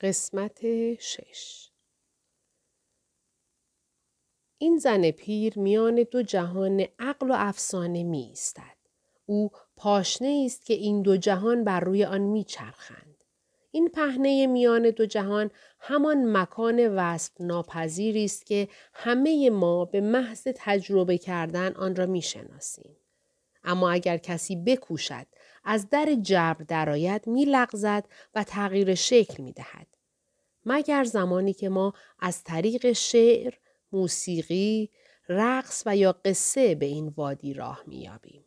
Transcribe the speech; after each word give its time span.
قسمت 0.00 0.60
شش 1.00 1.70
این 4.58 4.78
زن 4.78 5.10
پیر 5.10 5.58
میان 5.58 6.06
دو 6.10 6.22
جهان 6.22 6.86
عقل 6.98 7.30
و 7.30 7.34
افسانه 7.36 8.02
می 8.02 8.22
ایستد. 8.22 8.76
او 9.26 9.50
پاشنه 9.76 10.42
است 10.46 10.66
که 10.66 10.74
این 10.74 11.02
دو 11.02 11.16
جهان 11.16 11.64
بر 11.64 11.80
روی 11.80 12.04
آن 12.04 12.20
میچرخند. 12.20 13.24
این 13.70 13.88
پهنه 13.88 14.46
میان 14.46 14.90
دو 14.90 15.06
جهان 15.06 15.50
همان 15.80 16.36
مکان 16.36 16.94
وصف 16.94 17.40
ناپذیری 17.40 18.24
است 18.24 18.46
که 18.46 18.68
همه 18.92 19.50
ما 19.50 19.84
به 19.84 20.00
محض 20.00 20.48
تجربه 20.56 21.18
کردن 21.18 21.72
آن 21.72 21.96
را 21.96 22.06
می‌شناسیم. 22.06 22.96
اما 23.64 23.90
اگر 23.90 24.16
کسی 24.16 24.56
بکوشد 24.56 25.26
از 25.70 25.90
در 25.90 26.14
جبر 26.22 26.64
درآید 26.68 27.26
میلغزد 27.26 28.04
و 28.34 28.44
تغییر 28.44 28.94
شکل 28.94 29.42
می 29.42 29.52
دهد. 29.52 29.86
مگر 30.66 31.04
زمانی 31.04 31.52
که 31.52 31.68
ما 31.68 31.92
از 32.20 32.44
طریق 32.44 32.92
شعر، 32.92 33.54
موسیقی، 33.92 34.90
رقص 35.28 35.82
و 35.86 35.96
یا 35.96 36.12
قصه 36.12 36.74
به 36.74 36.86
این 36.86 37.08
وادی 37.08 37.54
راه 37.54 37.82
میابیم. 37.86 38.44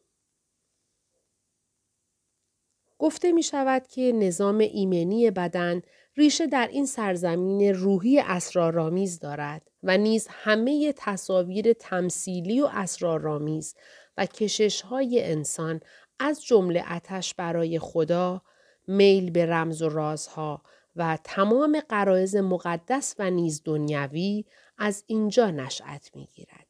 گفته 2.98 3.31
می 3.31 3.43
شود 3.43 3.88
که 3.88 4.12
نظام 4.12 4.57
ایمنی 4.57 5.31
بدن 5.31 5.81
ریشه 6.17 6.48
در 6.48 6.67
این 6.67 6.85
سرزمین 6.85 7.73
روحی 7.73 8.20
اسرارآمیز 8.20 9.20
دارد 9.20 9.71
و 9.84 9.98
نیز 9.98 10.27
همه 10.29 10.93
تصاویر 10.98 11.73
تمثیلی 11.73 12.62
و 12.62 12.70
اسرارآمیز 12.73 13.76
و 14.17 14.26
کشش 14.26 14.81
های 14.81 15.23
انسان 15.23 15.81
از 16.23 16.45
جمله 16.45 16.91
اتش 16.91 17.34
برای 17.34 17.80
خدا، 17.80 18.41
میل 18.88 19.29
به 19.29 19.45
رمز 19.45 19.81
و 19.81 19.89
رازها 19.89 20.62
و 20.95 21.17
تمام 21.23 21.79
قرائز 21.89 22.35
مقدس 22.35 23.16
و 23.20 23.29
نیز 23.29 23.62
دنیوی 23.66 24.45
از 24.77 25.03
اینجا 25.07 25.51
نشأت 25.51 26.12
می‌گیرد. 26.15 26.68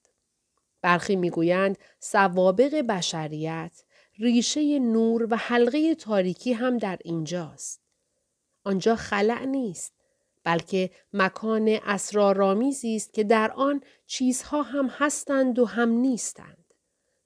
برخی 0.81 1.15
می‌گویند 1.15 1.77
سوابق 1.99 2.81
بشریت 2.81 3.83
ریشه 4.19 4.79
نور 4.79 5.27
و 5.29 5.35
حلقه 5.35 5.95
تاریکی 5.95 6.53
هم 6.53 6.77
در 6.77 6.99
اینجاست. 7.03 7.81
آنجا 8.63 8.95
خلع 8.95 9.45
نیست 9.45 9.93
بلکه 10.43 10.89
مکان 11.13 11.79
اسرارآمیزی 11.85 12.95
است 12.95 13.13
که 13.13 13.23
در 13.23 13.51
آن 13.51 13.81
چیزها 14.05 14.61
هم 14.61 14.87
هستند 14.87 15.59
و 15.59 15.65
هم 15.65 15.89
نیستند. 15.89 16.60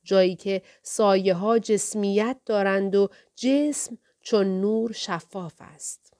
جایی 0.06 0.36
که 0.36 0.62
سایه 0.84 1.34
ها 1.34 1.60
جسمیت 1.60 2.38
دارند 2.46 2.96
و 2.96 3.10
جسم 3.36 3.98
چون 4.22 4.62
نور 4.62 4.92
شفاف 4.92 5.56
است. 5.60 6.14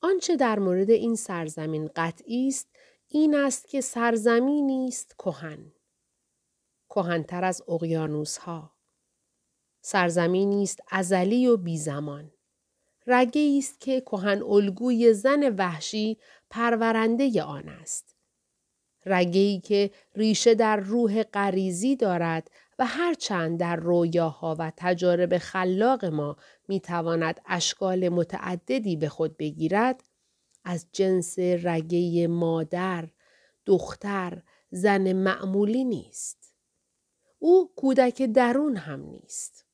آنچه 0.00 0.36
در 0.36 0.58
مورد 0.58 0.90
این 0.90 1.16
سرزمین 1.16 1.90
قطعی 1.96 2.48
است 2.48 2.68
این 3.08 3.34
است 3.34 3.68
که 3.68 3.80
سرزمینی 3.80 4.88
است 4.88 5.14
کهن. 5.18 5.72
کهنتر 6.88 7.44
از 7.44 7.62
اقیانوس 7.68 8.38
ها 8.38 8.76
سرزمینی 9.80 10.62
است 10.62 10.80
ازلی 10.90 11.46
و 11.46 11.56
بی 11.56 11.78
زمان 11.78 12.32
رگه 13.06 13.56
است 13.58 13.80
که 13.80 14.00
کهن 14.00 14.42
الگوی 14.42 15.12
زن 15.12 15.54
وحشی 15.56 16.18
پرورنده 16.50 17.42
آن 17.42 17.68
است. 17.68 18.15
رگه 19.06 19.40
ای 19.40 19.60
که 19.60 19.90
ریشه 20.14 20.54
در 20.54 20.76
روح 20.76 21.22
غریزی 21.22 21.96
دارد 21.96 22.50
و 22.78 22.86
هرچند 22.86 23.60
در 23.60 23.76
رویاها 23.76 24.56
و 24.58 24.72
تجارب 24.76 25.38
خلاق 25.38 26.04
ما 26.04 26.36
می‌تواند 26.68 27.40
اشکال 27.46 28.08
متعددی 28.08 28.96
به 28.96 29.08
خود 29.08 29.36
بگیرد 29.36 30.04
از 30.64 30.86
جنس 30.92 31.38
رگه 31.38 32.26
مادر، 32.26 33.08
دختر، 33.66 34.42
زن 34.70 35.12
معمولی 35.12 35.84
نیست. 35.84 36.54
او 37.38 37.72
کودک 37.76 38.22
درون 38.22 38.76
هم 38.76 39.00
نیست. 39.00 39.66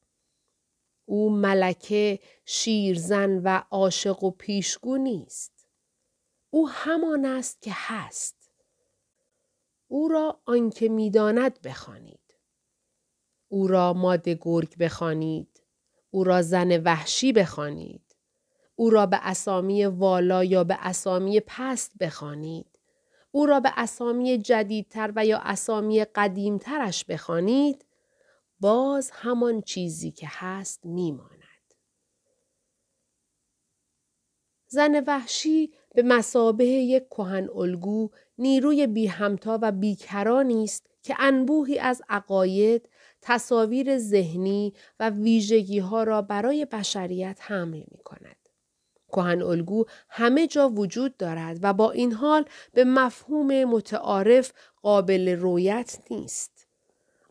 او 1.05 1.31
ملکه، 1.31 2.19
شیرزن 2.45 3.39
و 3.45 3.63
عاشق 3.71 4.25
و 4.25 4.31
پیشگو 4.31 4.97
نیست. 4.97 5.67
او 6.51 6.69
همان 6.69 7.25
است 7.25 7.63
که 7.63 7.71
هست. 7.75 8.42
او 9.93 10.09
را 10.09 10.41
آنکه 10.45 10.89
می‌داند 10.89 11.61
بخوانید. 11.63 12.35
او 13.49 13.67
را 13.67 13.93
ماده 13.93 14.39
گرگ 14.41 14.79
بخوانید. 14.79 15.63
او 16.11 16.25
را 16.25 16.43
زن 16.43 16.83
وحشی 16.83 17.33
بخوانید. 17.33 18.17
او 18.75 18.91
را 18.91 19.07
به 19.07 19.19
اسامی 19.23 19.85
والا 19.85 20.45
یا 20.45 20.65
به 20.65 20.77
اسامی 20.81 21.41
پست 21.41 21.93
بخوانید. 22.01 22.79
او 23.31 23.47
را 23.47 23.61
به 23.61 23.73
اسامی 23.77 24.39
جدیدتر 24.39 25.13
و 25.17 25.27
یا 25.27 25.39
اسامی 25.39 26.05
قدیمترش 26.05 27.05
بخوانید 27.05 27.85
باز 28.61 29.11
همان 29.15 29.63
چیزی 29.63 30.11
که 30.11 30.27
هست 30.31 30.87
میماند. 30.87 31.75
زن 34.67 35.05
وحشی 35.07 35.73
به 35.95 36.03
مسابه 36.03 36.65
یک 36.65 37.09
کهن 37.09 37.49
الگو 37.55 38.11
نیروی 38.39 38.87
بی 38.87 39.07
همتا 39.07 39.59
و 39.63 39.73
بیکرانی 39.73 40.65
است 40.65 40.87
که 41.03 41.15
انبوهی 41.19 41.79
از 41.79 42.03
عقاید، 42.09 42.89
تصاویر 43.23 43.99
ذهنی 43.99 44.73
و 45.01 45.11
ویژگی 45.11 45.79
ها 45.79 46.03
را 46.03 46.23
برای 46.23 46.65
بشریت 46.65 47.39
حمل 47.41 47.83
می 47.91 47.99
کند. 48.05 48.37
کهن 49.13 49.43
الگو 49.43 49.85
همه 50.09 50.47
جا 50.47 50.69
وجود 50.69 51.17
دارد 51.17 51.59
و 51.63 51.73
با 51.73 51.91
این 51.91 52.13
حال 52.13 52.45
به 52.75 52.85
مفهوم 52.85 53.65
متعارف 53.65 54.53
قابل 54.83 55.29
رویت 55.29 55.99
نیست. 56.11 56.67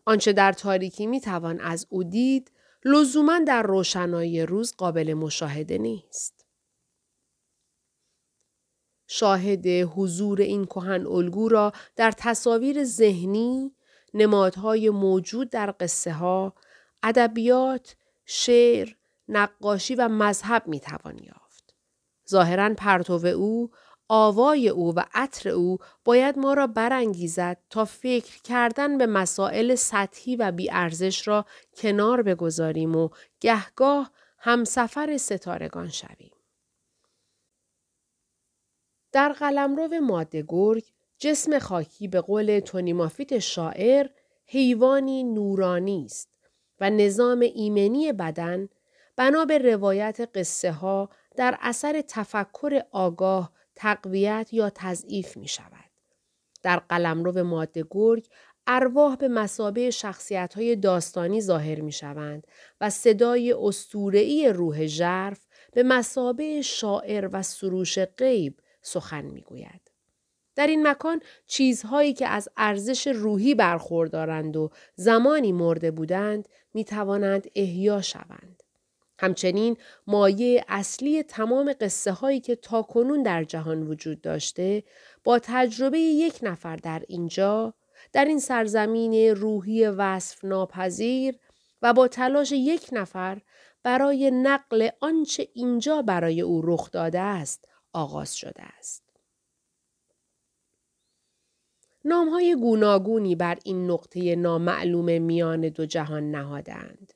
آنچه 0.04 0.32
در 0.32 0.52
تاریکی 0.52 1.06
می 1.06 1.20
توان 1.20 1.60
از 1.60 1.86
او 1.90 2.04
دید، 2.04 2.50
لزوما 2.84 3.38
در 3.38 3.62
روشنایی 3.62 4.46
روز 4.46 4.74
قابل 4.76 5.14
مشاهده 5.14 5.78
نیست. 5.78 6.41
شاهد 9.14 9.66
حضور 9.66 10.40
این 10.40 10.64
کهن 10.64 11.06
الگو 11.06 11.48
را 11.48 11.72
در 11.96 12.10
تصاویر 12.10 12.84
ذهنی، 12.84 13.72
نمادهای 14.14 14.90
موجود 14.90 15.50
در 15.50 15.74
قصه 15.80 16.12
ها، 16.12 16.54
ادبیات، 17.02 17.96
شعر، 18.26 18.88
نقاشی 19.28 19.94
و 19.94 20.08
مذهب 20.08 20.62
می 20.66 20.80
توان 20.80 21.18
یافت. 21.18 21.74
ظاهرا 22.30 22.74
پرتو 22.74 23.26
او، 23.26 23.70
آوای 24.08 24.68
او 24.68 24.94
و 24.94 25.04
عطر 25.14 25.48
او 25.48 25.78
باید 26.04 26.38
ما 26.38 26.54
را 26.54 26.66
برانگیزد 26.66 27.58
تا 27.70 27.84
فکر 27.84 28.42
کردن 28.42 28.98
به 28.98 29.06
مسائل 29.06 29.74
سطحی 29.74 30.36
و 30.36 30.52
بیارزش 30.52 31.28
را 31.28 31.44
کنار 31.76 32.22
بگذاریم 32.22 32.96
و 32.96 33.08
گهگاه 33.40 34.10
همسفر 34.38 35.16
ستارگان 35.16 35.88
شویم. 35.88 36.31
در 39.12 39.32
قلمرو 39.32 40.00
ماده 40.00 40.44
گرگ 40.48 40.84
جسم 41.18 41.58
خاکی 41.58 42.08
به 42.08 42.20
قول 42.20 42.60
تونیمافیت 42.60 43.38
شاعر 43.38 44.06
حیوانی 44.46 45.24
نورانی 45.24 46.04
است 46.04 46.28
و 46.80 46.90
نظام 46.90 47.40
ایمنی 47.40 48.12
بدن 48.12 48.68
بنا 49.16 49.44
به 49.44 49.58
روایت 49.58 50.30
قصه 50.34 50.72
ها 50.72 51.08
در 51.36 51.58
اثر 51.60 52.04
تفکر 52.08 52.82
آگاه 52.90 53.52
تقویت 53.74 54.48
یا 54.52 54.70
تضعیف 54.74 55.36
می 55.36 55.48
شود. 55.48 55.90
در 56.62 56.76
قلمرو 56.76 57.44
ماده 57.44 57.84
گرگ 57.90 58.28
ارواح 58.66 59.16
به 59.16 59.28
مسابه 59.28 59.90
شخصیت 59.90 60.54
های 60.54 60.76
داستانی 60.76 61.40
ظاهر 61.40 61.80
می 61.80 61.92
شوند 61.92 62.46
و 62.80 62.90
صدای 62.90 63.52
استورعی 63.52 64.48
روح 64.48 64.86
ژرف 64.86 65.46
به 65.72 65.82
مسابه 65.82 66.62
شاعر 66.62 67.28
و 67.32 67.42
سروش 67.42 67.98
غیب 67.98 68.60
سخن 68.82 69.24
می 69.24 69.40
گوید. 69.40 69.90
در 70.54 70.66
این 70.66 70.88
مکان 70.88 71.20
چیزهایی 71.46 72.12
که 72.12 72.26
از 72.26 72.48
ارزش 72.56 73.06
روحی 73.06 73.54
برخوردارند 73.54 74.56
و 74.56 74.70
زمانی 74.94 75.52
مرده 75.52 75.90
بودند 75.90 76.48
می 76.74 76.84
توانند 76.84 77.50
احیا 77.54 78.02
شوند. 78.02 78.62
همچنین 79.18 79.76
مایه 80.06 80.64
اصلی 80.68 81.22
تمام 81.22 81.74
قصه 81.80 82.12
هایی 82.12 82.40
که 82.40 82.56
تاکنون 82.56 83.22
در 83.22 83.44
جهان 83.44 83.82
وجود 83.82 84.20
داشته 84.20 84.82
با 85.24 85.38
تجربه 85.38 85.98
یک 85.98 86.38
نفر 86.42 86.76
در 86.76 87.02
اینجا 87.08 87.74
در 88.12 88.24
این 88.24 88.38
سرزمین 88.38 89.14
روحی 89.36 89.86
وصف 89.86 90.44
ناپذیر 90.44 91.38
و 91.82 91.92
با 91.92 92.08
تلاش 92.08 92.52
یک 92.52 92.88
نفر 92.92 93.40
برای 93.82 94.30
نقل 94.30 94.88
آنچه 95.00 95.48
اینجا 95.54 96.02
برای 96.02 96.40
او 96.40 96.62
رخ 96.64 96.90
داده 96.90 97.20
است 97.20 97.68
آغاز 97.92 98.36
شده 98.36 98.62
است. 98.62 99.02
نامهای 102.04 102.56
گوناگونی 102.60 103.34
بر 103.34 103.58
این 103.64 103.90
نقطه 103.90 104.36
نامعلوم 104.36 105.22
میان 105.22 105.60
دو 105.60 105.86
جهان 105.86 106.30
نهادند. 106.30 107.12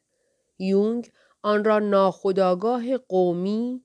یونگ 0.58 1.12
آن 1.42 1.64
را 1.64 1.78
ناخداگاه 1.78 2.96
قومی، 2.96 3.84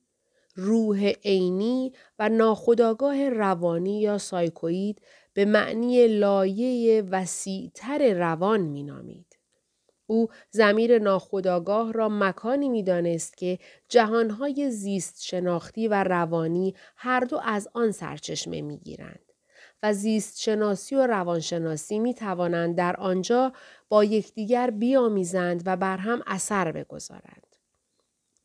روح 0.55 1.07
عینی 1.07 1.93
و 2.19 2.29
ناخداگاه 2.29 3.29
روانی 3.29 4.01
یا 4.01 4.17
سایکوید 4.17 5.01
به 5.33 5.45
معنی 5.45 6.07
لایه 6.07 7.01
وسیعتر 7.01 8.13
روان 8.13 8.61
مینامید. 8.61 9.30
او 10.11 10.27
زمیر 10.49 10.99
ناخداگاه 10.99 11.93
را 11.93 12.09
مکانی 12.09 12.69
می‌دانست 12.69 13.37
که 13.37 13.59
جهانهای 13.89 14.71
زیست 14.71 15.23
شناختی 15.23 15.87
و 15.87 16.03
روانی 16.03 16.75
هر 16.95 17.19
دو 17.19 17.39
از 17.43 17.67
آن 17.73 17.91
سرچشمه 17.91 18.61
می‌گیرند. 18.61 19.31
و 19.83 19.93
زیست 19.93 20.39
شناسی 20.39 20.95
و 20.95 21.07
روانشناسی 21.07 21.99
می 21.99 22.13
توانند 22.13 22.75
در 22.75 22.95
آنجا 22.95 23.53
با 23.89 24.03
یکدیگر 24.03 24.69
بیامیزند 24.69 25.63
و 25.65 25.77
بر 25.77 25.97
هم 25.97 26.21
اثر 26.27 26.71
بگذارند. 26.71 27.55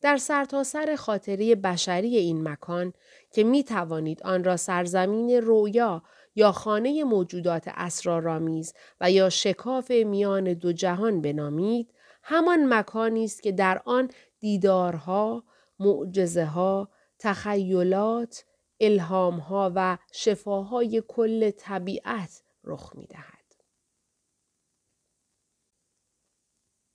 در 0.01 0.17
سرتاسر 0.17 0.85
سر 0.85 0.95
خاطره 0.95 1.55
بشری 1.55 2.17
این 2.17 2.47
مکان 2.47 2.93
که 3.31 3.43
می 3.43 3.63
توانید 3.63 4.23
آن 4.23 4.43
را 4.43 4.57
سرزمین 4.57 5.29
رویا 5.29 6.03
یا 6.37 6.51
خانه 6.51 7.03
موجودات 7.03 7.63
اسرارآمیز 7.67 8.73
و 9.01 9.11
یا 9.11 9.29
شکاف 9.29 9.91
میان 9.91 10.53
دو 10.53 10.73
جهان 10.73 11.21
بنامید 11.21 11.93
همان 12.23 12.73
مکانی 12.73 13.23
است 13.23 13.43
که 13.43 13.51
در 13.51 13.81
آن 13.85 14.11
دیدارها 14.39 15.43
معجزه 15.79 16.45
ها 16.45 16.89
تخیلات 17.19 18.45
الهامها 18.79 19.71
و 19.75 19.97
شفاهای 20.11 21.03
کل 21.07 21.49
طبیعت 21.49 22.43
رخ 22.63 22.95
می 22.95 23.07
دهد. 23.07 23.37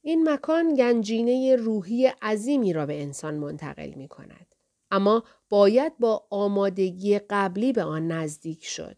این 0.03 0.31
مکان 0.31 0.75
گنجینه 0.75 1.57
روحی 1.57 2.07
عظیمی 2.07 2.73
را 2.73 2.87
به 2.87 3.03
انسان 3.03 3.35
منتقل 3.35 3.91
می 3.95 4.09
کند. 4.09 4.55
اما 4.91 5.25
باید 5.49 5.99
با 5.99 6.27
آمادگی 6.31 7.19
قبلی 7.19 7.73
به 7.73 7.83
آن 7.83 8.09
نزدیک 8.09 8.65
شد. 8.65 8.97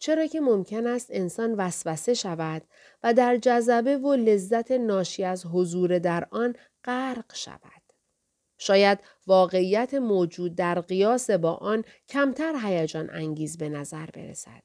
چرا 0.00 0.26
که 0.26 0.40
ممکن 0.40 0.86
است 0.86 1.06
انسان 1.10 1.54
وسوسه 1.54 2.14
شود 2.14 2.62
و 3.02 3.14
در 3.14 3.36
جذبه 3.36 3.96
و 3.96 4.14
لذت 4.14 4.70
ناشی 4.72 5.24
از 5.24 5.46
حضور 5.46 5.98
در 5.98 6.26
آن 6.30 6.56
غرق 6.84 7.34
شود. 7.34 7.82
شاید 8.58 8.98
واقعیت 9.26 9.94
موجود 9.94 10.54
در 10.54 10.80
قیاس 10.80 11.30
با 11.30 11.54
آن 11.54 11.84
کمتر 12.08 12.54
هیجان 12.62 13.10
انگیز 13.10 13.58
به 13.58 13.68
نظر 13.68 14.06
برسد. 14.06 14.62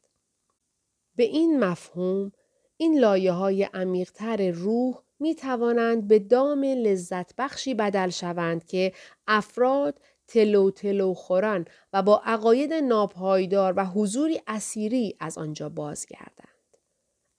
به 1.16 1.24
این 1.24 1.60
مفهوم 1.60 2.32
این 2.78 3.00
لایه 3.00 3.32
های 3.32 3.64
عمیقتر 3.64 4.52
روح 4.52 5.02
می 5.20 5.36
توانند 5.36 6.08
به 6.08 6.20
دام 6.20 6.64
لذت 6.64 7.36
بخشی 7.36 7.74
بدل 7.74 8.10
شوند 8.10 8.66
که 8.66 8.94
افراد 9.28 10.02
تلو 10.28 10.72
تلو 10.72 11.14
خوران 11.14 11.66
و 11.94 12.04
با 12.04 12.22
عقاید 12.26 12.74
ناپایدار 12.74 13.74
و 13.78 13.86
حضوری 13.86 14.42
اسیری 14.48 15.18
از 15.20 15.38
آنجا 15.38 15.70
بازگردند. 15.70 16.78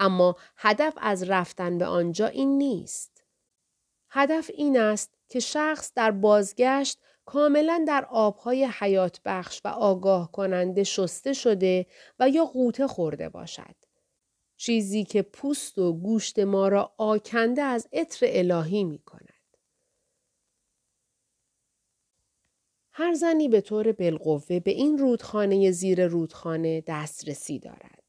اما 0.00 0.36
هدف 0.56 0.94
از 0.96 1.22
رفتن 1.22 1.78
به 1.78 1.86
آنجا 1.86 2.26
این 2.26 2.58
نیست. 2.58 3.24
هدف 4.10 4.50
این 4.54 4.78
است 4.78 5.14
که 5.28 5.40
شخص 5.40 5.92
در 5.94 6.10
بازگشت 6.10 6.98
کاملا 7.24 7.84
در 7.88 8.06
آبهای 8.10 8.64
حیات 8.64 9.20
بخش 9.24 9.60
و 9.64 9.68
آگاه 9.68 10.32
کننده 10.32 10.84
شسته 10.84 11.32
شده 11.32 11.86
و 12.18 12.28
یا 12.28 12.44
قوطه 12.44 12.86
خورده 12.86 13.28
باشد. 13.28 13.76
چیزی 14.56 15.04
که 15.04 15.22
پوست 15.22 15.78
و 15.78 15.92
گوشت 15.92 16.38
ما 16.38 16.68
را 16.68 16.94
آکنده 16.96 17.62
از 17.62 17.88
عطر 17.92 18.26
الهی 18.30 18.84
می 18.84 18.98
کند. 18.98 19.35
هر 22.98 23.14
زنی 23.14 23.48
به 23.48 23.60
طور 23.60 23.93
بالقوه 23.93 24.60
به 24.60 24.70
این 24.70 24.98
رودخانه 24.98 25.70
زیر 25.70 26.06
رودخانه 26.06 26.82
دسترسی 26.87 27.58
دارد. 27.58 28.02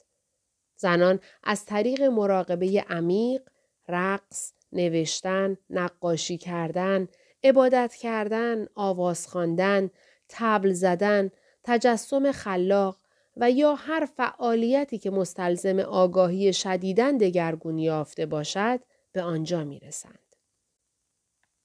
زنان 0.78 1.20
از 1.44 1.66
طریق 1.66 2.02
مراقبه 2.02 2.86
عمیق، 2.90 3.42
رقص، 3.88 4.54
نوشتن، 4.72 5.58
نقاشی 5.70 6.38
کردن، 6.38 7.08
عبادت 7.44 7.96
کردن، 7.96 8.68
آواز 8.76 9.28
خواندن، 9.28 9.90
تبل 10.30 10.72
زدن، 10.74 11.32
تجسم 11.64 12.32
خلاق 12.32 12.98
و 13.38 13.52
یا 13.52 13.76
هر 13.76 14.06
فعالیتی 14.06 14.98
که 14.98 15.10
مستلزم 15.10 15.80
آگاهی 15.80 16.54
شدیدن 16.54 17.18
دگرگون 17.18 17.78
یافته 17.78 18.26
باشد 18.26 18.80
به 19.12 19.22
آنجا 19.22 19.64
می 19.64 19.80
رسند. 19.80 20.27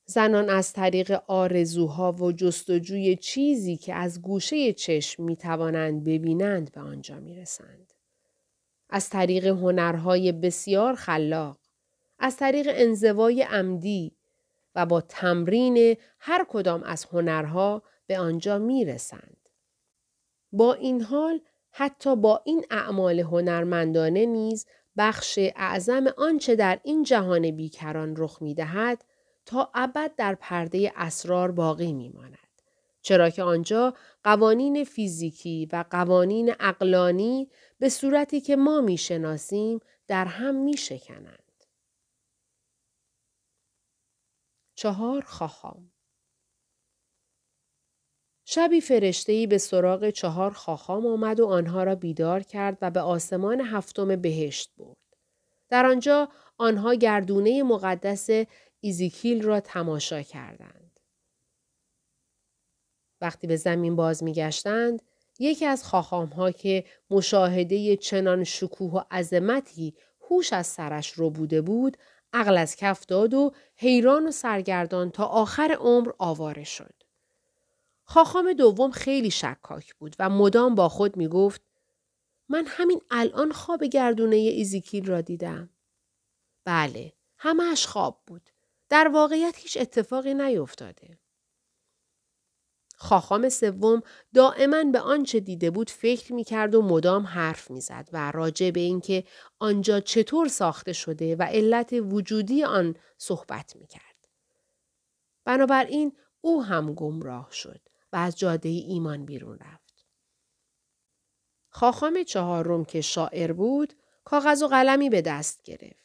زنان 0.05 0.51
از 0.51 0.73
طریق 0.73 1.23
آرزوها 1.27 2.13
و 2.13 2.33
جستجوی 2.33 3.17
چیزی 3.17 3.77
که 3.77 3.95
از 3.95 4.23
گوشه 4.23 4.73
چشم 4.73 5.23
می 5.23 5.37
توانند 5.37 6.05
ببینند 6.05 6.73
به 6.73 6.81
آنجا 6.81 7.21
می 7.21 7.35
رسند. 7.35 7.93
از 8.91 9.11
طریق 9.11 9.47
هنرهای 9.47 10.33
بسیار 10.33 10.95
خلاق، 10.95 11.59
از 12.19 12.37
طریق 12.37 12.67
انزوای 12.71 13.43
عمدی 13.43 14.17
و 14.75 14.87
با 14.87 15.01
تمرین 15.01 15.97
هر 16.19 16.47
کدام 16.49 16.83
از 16.83 17.05
هنرها 17.05 17.83
به 18.07 18.19
آنجا 18.19 18.59
می 18.59 18.85
رسند. 18.85 19.49
با 20.53 20.75
این 20.75 21.03
حال 21.03 21.41
حتی 21.71 22.17
با 22.17 22.43
این 22.45 22.65
اعمال 22.71 23.21
هنرمندانه 23.21 24.27
نیز 24.27 24.67
بخش 24.97 25.39
اعظم 25.57 26.07
آنچه 26.17 26.57
در 26.57 26.81
این 26.85 27.03
جهان 27.03 27.51
بیکران 27.51 28.15
رخ 28.17 28.43
می 28.43 28.55
دهد 28.55 29.05
تا 29.47 29.71
ابد 29.75 30.15
در 30.17 30.35
پرده 30.35 30.93
اسرار 30.97 31.51
باقی 31.51 31.93
می 31.93 32.09
ماند. 32.09 32.39
چرا 33.03 33.31
که 33.31 33.43
آنجا 33.43 33.95
قوانین 34.25 34.85
فیزیکی 34.85 35.69
و 35.73 35.85
قوانین 35.91 36.55
اقلانی 36.61 37.51
به 37.79 37.89
صورتی 37.89 38.41
که 38.41 38.57
ما 38.57 38.81
می 38.81 38.99
شناسیم 38.99 39.81
در 40.07 40.25
هم 40.25 40.55
می 40.55 40.77
شکنند. 40.77 41.39
چهار 44.75 45.23
خاخام 45.23 45.93
شبی 48.45 48.81
فرشتهای 48.81 49.47
به 49.47 49.59
سراغ 49.59 50.11
چهار 50.11 50.51
خاخام 50.51 51.07
آمد 51.07 51.41
و 51.41 51.47
آنها 51.47 51.85
را 51.85 51.95
بیدار 51.95 52.41
کرد 52.41 52.79
و 52.83 52.91
به 52.91 53.01
آسمان 53.01 53.61
هفتم 53.61 54.17
بهشت 54.17 54.73
برد. 54.77 54.97
در 55.69 55.87
آنجا 55.87 56.29
آنها 56.59 56.95
گردونه 56.95 57.63
مقدس 57.63 58.31
ایزیکیل 58.85 59.43
را 59.43 59.61
تماشا 59.61 60.23
کردند. 60.23 61.01
وقتی 63.21 63.47
به 63.47 63.57
زمین 63.57 63.97
باز 63.97 64.23
میگشتند 64.23 65.03
یکی 65.39 65.67
از 65.67 65.85
خاخام 65.85 66.29
ها 66.29 66.51
که 66.51 66.85
مشاهده 67.11 67.97
چنان 67.97 68.45
شکوه 68.45 68.93
و 68.93 69.01
عظمتی 69.11 69.95
هوش 70.31 70.53
از 70.53 70.67
سرش 70.67 71.13
رو 71.13 71.31
بوده 71.31 71.61
بود 71.61 71.97
عقل 72.33 72.59
از 72.59 72.77
کف 72.77 73.07
داد 73.07 73.35
و 73.35 73.53
حیران 73.77 74.27
و 74.27 74.31
سرگردان 74.31 75.11
تا 75.11 75.25
آخر 75.25 75.77
عمر 75.81 76.11
آواره 76.19 76.65
شد. 76.65 76.95
خاخام 78.05 78.53
دوم 78.53 78.91
خیلی 78.91 79.31
شکاک 79.31 79.95
بود 79.95 80.17
و 80.19 80.29
مدام 80.29 80.75
با 80.75 80.89
خود 80.89 81.17
می 81.17 81.29
گفت 81.29 81.63
من 82.49 82.65
همین 82.67 83.01
الان 83.11 83.53
خواب 83.53 83.85
گردونه 83.85 84.37
ایزیکیل 84.37 85.07
را 85.07 85.21
دیدم. 85.21 85.71
بله، 86.65 87.13
همهش 87.39 87.87
خواب 87.87 88.21
بود. 88.27 88.52
در 88.93 89.09
واقعیت 89.09 89.59
هیچ 89.59 89.77
اتفاقی 89.81 90.35
نیفتاده. 90.35 91.19
خاخام 92.97 93.49
سوم 93.49 94.03
دائما 94.35 94.85
به 94.85 95.01
آنچه 95.01 95.41
دیده 95.41 95.71
بود 95.71 95.91
فکر 95.91 96.33
می 96.33 96.45
کرد 96.45 96.75
و 96.75 96.83
مدام 96.83 97.27
حرف 97.27 97.71
می 97.71 97.81
زد 97.81 98.09
و 98.13 98.31
راجع 98.31 98.71
به 98.71 98.81
اینکه 98.81 99.25
آنجا 99.59 100.01
چطور 100.01 100.49
ساخته 100.49 100.93
شده 100.93 101.37
و 101.37 101.43
علت 101.43 101.93
وجودی 101.93 102.65
آن 102.65 102.97
صحبت 103.19 103.77
می 103.77 103.87
کرد. 103.87 104.29
بنابراین 105.45 106.17
او 106.41 106.65
هم 106.65 106.95
گمراه 106.95 107.49
شد 107.53 107.81
و 108.13 108.17
از 108.17 108.39
جاده 108.39 108.69
ایمان 108.69 109.25
بیرون 109.25 109.59
رفت. 109.59 110.07
خاخام 111.69 112.23
چهارم 112.23 112.85
که 112.85 113.01
شاعر 113.01 113.53
بود 113.53 113.93
کاغذ 114.25 114.63
و 114.63 114.67
قلمی 114.69 115.11
به 115.11 115.23
دست 115.23 115.63
گرفت. 115.63 116.02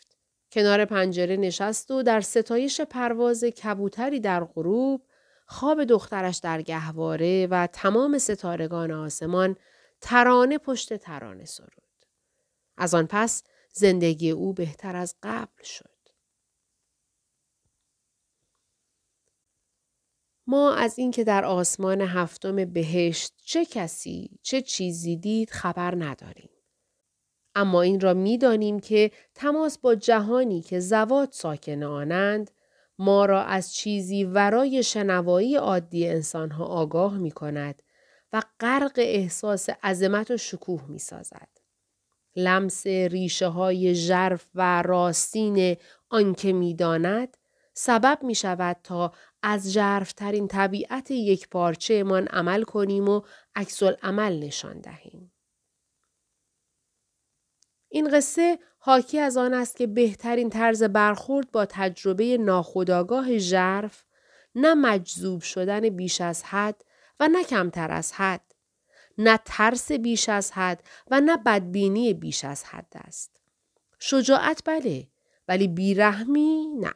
کنار 0.52 0.86
پنجره 0.86 1.38
نشست 1.38 1.92
و 1.92 2.04
در 2.04 2.22
ستایش 2.22 2.82
پرواز 2.82 3.44
کبوتری 3.44 4.20
در 4.20 4.44
غروب 4.44 5.02
خواب 5.46 5.84
دخترش 5.84 6.38
در 6.38 6.62
گهواره 6.62 7.48
و 7.52 7.68
تمام 7.68 8.18
ستارگان 8.18 8.92
آسمان 8.92 9.56
ترانه 10.02 10.58
پشت 10.58 10.94
ترانه 10.94 11.46
سرود. 11.46 11.72
از 12.78 12.94
آن 12.94 13.08
پس 13.10 13.44
زندگی 13.74 14.32
او 14.32 14.54
بهتر 14.54 14.96
از 14.96 15.16
قبل 15.24 15.64
شد. 15.64 15.90
ما 20.48 20.74
از 20.74 21.00
اینکه 21.00 21.24
در 21.24 21.46
آسمان 21.46 22.02
هفتم 22.02 22.66
بهشت 22.66 23.34
چه 23.46 23.66
کسی 23.66 24.40
چه 24.42 24.62
چیزی 24.62 25.18
دید 25.18 25.50
خبر 25.50 25.96
نداریم. 25.96 26.57
اما 27.58 27.82
این 27.82 28.00
را 28.00 28.14
می‌دانیم 28.14 28.80
که 28.80 29.12
تماس 29.36 29.78
با 29.78 29.96
جهانی 29.96 30.62
که 30.62 30.80
زواد 30.80 31.32
ساکن 31.32 31.84
آنند 31.84 32.52
ما 33.00 33.26
را 33.26 33.44
از 33.44 33.74
چیزی 33.74 34.24
ورای 34.24 34.84
شنوایی 34.84 35.56
عادی 35.56 36.08
انسانها 36.08 36.66
آگاه 36.66 37.18
می 37.18 37.32
کند 37.32 37.84
و 38.34 38.42
غرق 38.60 38.94
احساس 38.98 39.70
عظمت 39.84 40.32
و 40.32 40.38
شکوه 40.38 40.86
می 40.90 41.00
سازد. 41.00 41.48
لمس 42.36 42.88
ریشه 42.88 43.48
های 43.48 43.96
ژرف 43.96 44.46
و 44.56 44.82
راستین 44.82 45.76
آنکه 46.10 46.54
می 46.54 46.74
داند 46.74 47.38
سبب 47.74 48.20
می 48.22 48.36
شود 48.36 48.78
تا 48.84 49.14
از 49.44 49.72
ژرفترین 49.72 50.48
طبیعت 50.48 51.12
یک 51.12 51.50
پارچه 51.50 52.04
من 52.04 52.28
عمل 52.28 52.64
کنیم 52.64 53.10
و 53.10 53.22
عکس 53.56 53.84
عمل 53.84 54.40
نشان 54.40 54.80
دهیم. 54.80 55.32
این 57.90 58.10
قصه 58.10 58.60
حاکی 58.80 59.20
از 59.20 59.38
آن 59.38 59.54
است 59.54 59.78
که 59.78 59.88
بهترین 59.88 60.50
طرز 60.50 60.84
برخورد 60.84 61.52
با 61.52 61.66
تجربه 61.66 62.38
ناخودآگاه 62.38 63.38
ژرف 63.38 64.04
نه 64.56 64.74
مجذوب 64.74 65.42
شدن 65.42 65.90
بیش 65.90 66.22
از 66.22 66.44
حد 66.44 66.82
و 67.20 67.28
نه 67.28 67.44
کمتر 67.44 67.92
از 67.92 68.14
حد 68.14 68.42
نه 69.18 69.40
ترس 69.46 69.92
بیش 69.92 70.30
از 70.30 70.52
حد 70.52 70.84
و 71.12 71.22
نه 71.22 71.38
بدبینی 71.38 72.14
بیش 72.14 72.46
از 72.46 72.64
حد 72.64 72.94
است. 72.96 73.42
شجاعت 74.00 74.62
بله 74.66 75.08
ولی 75.48 75.68
بیرحمی 75.68 76.68
نه. 76.80 76.94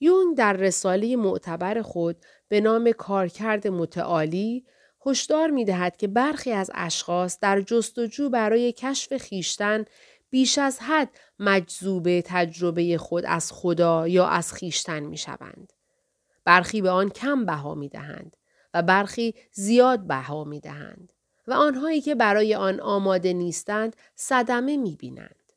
یونگ 0.00 0.36
در 0.36 0.52
رساله 0.52 1.16
معتبر 1.16 1.82
خود 1.82 2.16
به 2.48 2.60
نام 2.60 2.92
کارکرد 2.92 3.68
متعالی 3.68 4.66
هشدار 5.10 5.50
می 5.50 5.64
دهد 5.64 5.96
که 5.96 6.06
برخی 6.06 6.52
از 6.52 6.70
اشخاص 6.74 7.38
در 7.40 7.60
جستجو 7.60 8.30
برای 8.30 8.72
کشف 8.72 9.16
خیشتن 9.16 9.84
بیش 10.30 10.58
از 10.58 10.78
حد 10.80 11.10
مجذوب 11.38 12.20
تجربه 12.20 12.98
خود 12.98 13.24
از 13.26 13.52
خدا 13.52 14.08
یا 14.08 14.26
از 14.26 14.52
خیشتن 14.52 15.00
می 15.00 15.16
شوند. 15.16 15.72
برخی 16.44 16.82
به 16.82 16.90
آن 16.90 17.10
کم 17.10 17.46
بها 17.46 17.74
می 17.74 17.88
دهند 17.88 18.36
و 18.74 18.82
برخی 18.82 19.34
زیاد 19.52 20.06
بها 20.06 20.44
می 20.44 20.60
دهند 20.60 21.12
و 21.46 21.52
آنهایی 21.52 22.00
که 22.00 22.14
برای 22.14 22.54
آن 22.54 22.80
آماده 22.80 23.32
نیستند 23.32 23.96
صدمه 24.14 24.76
می 24.76 24.96
بینند. 24.96 25.52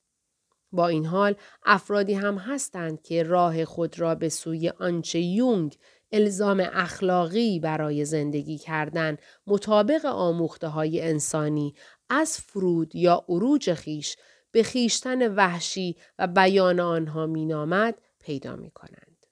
با 0.71 0.87
این 0.87 1.05
حال 1.05 1.35
افرادی 1.65 2.13
هم 2.13 2.37
هستند 2.37 3.01
که 3.01 3.23
راه 3.23 3.65
خود 3.65 3.99
را 3.99 4.15
به 4.15 4.29
سوی 4.29 4.69
آنچه 4.69 5.19
یونگ 5.19 5.77
الزام 6.11 6.63
اخلاقی 6.73 7.59
برای 7.59 8.05
زندگی 8.05 8.57
کردن 8.57 9.17
مطابق 9.47 10.05
آموخته 10.05 10.67
های 10.67 11.01
انسانی 11.01 11.75
از 12.09 12.37
فرود 12.37 12.95
یا 12.95 13.25
عروج 13.29 13.73
خیش 13.73 14.15
به 14.51 14.63
خیشتن 14.63 15.35
وحشی 15.35 15.97
و 16.19 16.27
بیان 16.27 16.79
آنها 16.79 17.25
مینامد 17.25 18.01
پیدا 18.19 18.55
می 18.55 18.71
کنند. 18.71 19.25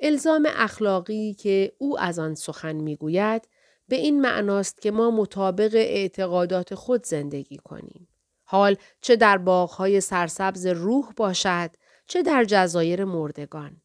الزام 0.00 0.48
اخلاقی 0.50 1.34
که 1.34 1.72
او 1.78 2.00
از 2.00 2.18
آن 2.18 2.34
سخن 2.34 2.76
می‌گوید 2.76 3.48
به 3.88 3.96
این 3.96 4.20
معناست 4.20 4.80
که 4.80 4.90
ما 4.90 5.10
مطابق 5.10 5.74
اعتقادات 5.74 6.74
خود 6.74 7.06
زندگی 7.06 7.56
کنیم. 7.56 8.08
حال 8.44 8.76
چه 9.00 9.16
در 9.16 9.38
باغهای 9.38 10.00
سرسبز 10.00 10.66
روح 10.66 11.12
باشد 11.16 11.70
چه 12.06 12.22
در 12.22 12.44
جزایر 12.44 13.04
مردگان. 13.04 13.80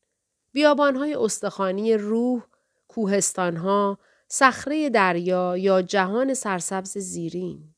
بیابانهای 0.51 1.13
استخوانی 1.13 1.93
روح، 1.93 2.43
کوهستانها، 2.87 3.97
صخره 4.27 4.89
دریا 4.89 5.57
یا 5.57 5.81
جهان 5.81 6.33
سرسبز 6.33 6.97
زیرین. 6.97 7.75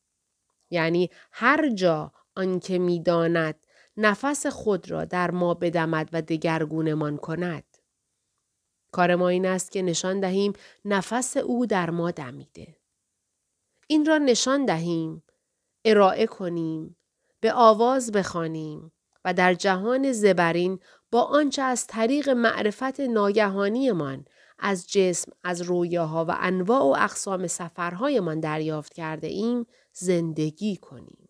یعنی 0.70 1.10
هر 1.32 1.70
جا 1.70 2.12
آنکه 2.36 2.80
می‌داند 2.80 3.56
نفس 3.98 4.48
خود 4.48 4.92
را 4.92 5.06
در 5.06 5.32
ما 5.32 5.54
بدمد 5.54 6.10
و 6.14 6.22
دگرگونمان 6.22 7.18
کند. 7.18 7.64
کار 8.92 9.16
ما 9.16 9.30
این 9.30 9.46
است 9.46 9.72
که 9.72 9.82
نشان 9.82 10.20
دهیم 10.20 10.54
نفس 10.86 11.38
او 11.38 11.66
در 11.66 11.90
ما 11.90 12.12
دمیده. 12.12 12.78
این 13.88 14.06
را 14.06 14.18
نشان 14.18 14.66
دهیم، 14.66 15.24
ارائه 15.86 16.28
کنیم، 16.28 16.98
به 17.40 17.54
آواز 17.54 18.12
بخوانیم 18.12 18.92
و 19.26 19.34
در 19.34 19.54
جهان 19.54 20.12
زبرین 20.12 20.80
با 21.14 21.22
آنچه 21.22 21.62
از 21.62 21.88
طریق 21.88 22.30
معرفت 22.30 23.00
ناگهانیمان 23.00 24.26
از 24.60 24.92
جسم 24.92 25.32
از 25.44 25.62
رویاها 25.62 26.26
و 26.26 26.36
انواع 26.40 26.82
و 26.82 26.96
اقسام 27.04 27.48
سفرهایمان 27.48 28.40
دریافت 28.40 28.94
کرده 28.94 29.28
ایم 29.28 29.66
زندگی 29.92 30.78
کنیم. 30.78 31.30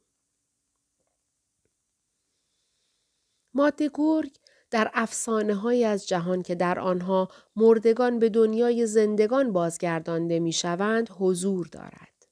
ماده 3.54 3.92
گرگ 3.94 4.38
در 4.72 4.92
افسانه 4.94 5.56
های 5.56 5.86
از 5.86 6.08
جهان 6.08 6.42
که 6.42 6.56
در 6.56 6.80
آنها 6.80 7.28
مردگان 7.56 8.20
به 8.20 8.30
دنیای 8.30 8.88
زندگان 8.88 9.54
بازگردانده 9.54 10.40
می 10.40 10.54
شوند 10.54 11.10
حضور 11.20 11.68
دارد. 11.68 12.28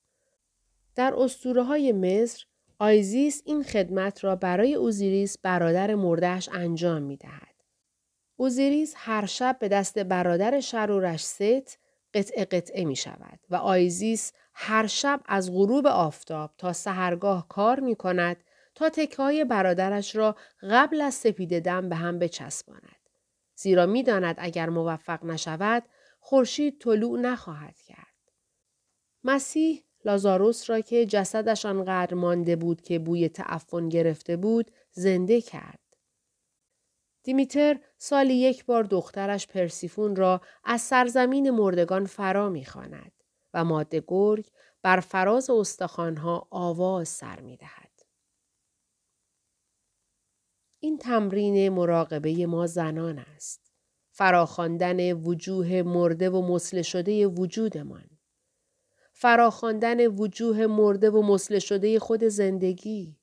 در 0.96 1.14
اسطوره 1.18 1.64
های 1.64 1.92
مصر 1.92 2.46
آیزیس 2.82 3.42
این 3.46 3.64
خدمت 3.64 4.24
را 4.24 4.36
برای 4.36 4.76
اوزیریس 4.76 5.38
برادر 5.38 5.96
مرده‌اش 5.96 6.50
انجام 6.54 7.02
می 7.02 7.18
دهد. 7.18 7.56
اوزیریس 8.36 8.94
هر 8.98 9.26
شب 9.26 9.58
به 9.60 9.68
دست 9.68 10.00
برادر 10.00 10.60
شرورش 10.60 11.24
ست 11.24 11.80
قطعه 12.14 12.46
قطعه 12.46 12.86
می 12.86 12.96
شود 12.96 13.40
و 13.50 13.56
آیزیس 13.56 14.34
هر 14.54 14.88
شب 14.88 15.22
از 15.26 15.52
غروب 15.52 15.88
آفتاب 15.88 16.52
تا 16.58 16.74
سحرگاه 16.74 17.48
کار 17.48 17.80
می 17.80 17.96
کند 17.96 18.38
تا 18.76 18.90
تکه 18.90 19.46
برادرش 19.46 20.16
را 20.16 20.36
قبل 20.62 21.02
از 21.02 21.14
سپید 21.14 21.60
دم 21.60 21.90
به 21.90 21.96
هم 21.96 22.20
بچسباند. 22.20 23.10
زیرا 23.56 23.86
می 23.86 24.04
داند 24.04 24.36
اگر 24.40 24.70
موفق 24.70 25.26
نشود 25.26 25.84
خورشید 26.20 26.80
طلوع 26.80 27.20
نخواهد 27.20 27.78
کرد. 27.78 28.32
مسیح 29.24 29.84
لازاروس 30.06 30.70
را 30.70 30.82
که 30.82 31.06
جسدش 31.06 31.66
آنقدر 31.66 32.14
مانده 32.14 32.56
بود 32.56 32.82
که 32.82 33.00
بوی 33.00 33.30
تعفن 33.30 33.90
گرفته 33.90 34.38
بود 34.38 34.72
زنده 34.92 35.42
کرد. 35.42 35.80
دیمیتر 37.24 37.80
سالی 37.98 38.34
یک 38.34 38.66
بار 38.66 38.84
دخترش 38.84 39.48
پرسیفون 39.48 40.16
را 40.16 40.42
از 40.64 40.82
سرزمین 40.82 41.50
مردگان 41.50 42.06
فرا 42.06 42.50
می‌خواند 42.50 43.12
و 43.54 43.64
ماده 43.64 44.04
گرگ 44.08 44.50
بر 44.82 45.00
فراز 45.00 45.50
استخوانها 45.50 46.48
آواز 46.52 47.10
سر 47.10 47.40
می‌دهد. 47.40 47.92
این 50.80 50.98
تمرین 50.98 51.70
مراقبه 51.70 52.46
ما 52.46 52.68
زنان 52.68 53.20
است. 53.20 53.72
فراخواندن 54.12 55.14
وجوه 55.14 55.82
مرده 55.82 56.30
و 56.30 56.42
مسله 56.42 56.82
شده 56.82 57.28
وجودمان. 57.28 58.11
فراخواندن 59.22 60.08
وجوه 60.08 60.68
مرده 60.68 61.10
و 61.10 61.22
مسله 61.22 61.60
شده 61.60 62.00
خود 62.00 62.24
زندگی. 62.24 63.16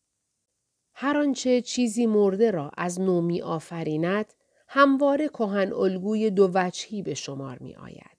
هر 0.94 1.16
آنچه 1.18 1.60
چیزی 1.60 2.06
مرده 2.06 2.50
را 2.50 2.70
از 2.76 3.00
نو 3.00 3.20
می 3.20 3.42
آفریند 3.42 4.34
همواره 4.68 5.28
کهن 5.28 5.72
الگوی 5.72 6.30
دو 6.30 6.50
وجهی 6.54 7.02
به 7.02 7.14
شمار 7.14 7.58
می 7.58 7.76
آید. 7.76 8.18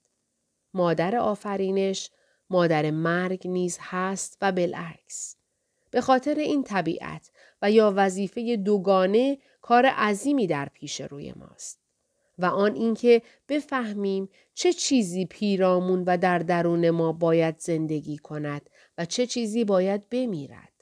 مادر 0.73 1.15
آفرینش 1.15 2.11
مادر 2.49 2.91
مرگ 2.91 3.47
نیز 3.47 3.77
هست 3.81 4.37
و 4.41 4.51
بالعکس. 4.51 5.35
به 5.91 6.01
خاطر 6.01 6.35
این 6.35 6.63
طبیعت 6.63 7.31
و 7.61 7.71
یا 7.71 7.93
وظیفه 7.95 8.55
دوگانه 8.55 9.37
کار 9.61 9.85
عظیمی 9.85 10.47
در 10.47 10.69
پیش 10.73 11.01
روی 11.01 11.33
ماست. 11.35 11.79
و 12.39 12.45
آن 12.45 12.75
اینکه 12.75 13.21
بفهمیم 13.47 14.29
چه 14.53 14.73
چیزی 14.73 15.25
پیرامون 15.25 16.03
و 16.07 16.17
در 16.17 16.39
درون 16.39 16.89
ما 16.89 17.11
باید 17.11 17.59
زندگی 17.59 18.17
کند 18.17 18.69
و 18.97 19.05
چه 19.05 19.25
چیزی 19.25 19.65
باید 19.65 20.09
بمیرد. 20.09 20.73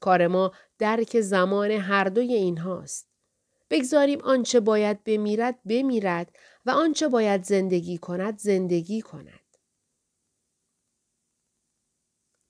کار 0.00 0.26
ما 0.26 0.52
درک 0.78 1.20
زمان 1.20 1.70
هر 1.70 2.04
دوی 2.04 2.34
اینهاست. 2.34 3.08
بگذاریم 3.70 4.20
آنچه 4.20 4.60
باید 4.60 5.04
بمیرد 5.04 5.58
بمیرد 5.64 6.36
و 6.66 6.70
آنچه 6.70 7.08
باید 7.08 7.44
زندگی 7.44 7.98
کند 7.98 8.38
زندگی 8.38 9.00
کند. 9.00 9.40